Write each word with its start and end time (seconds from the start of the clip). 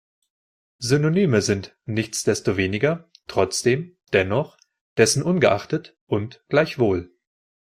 Synonyme 0.79 1.43
sind 1.43 1.77
"nichtsdestoweniger", 1.85 3.07
"trotzdem", 3.27 3.97
"dennoch", 4.13 4.57
"dessen 4.97 5.21
ungeachtet" 5.21 5.95
und 6.07 6.43
"gleichwohl". 6.49 7.13